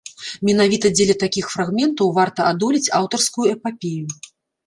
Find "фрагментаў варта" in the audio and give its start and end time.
1.55-2.47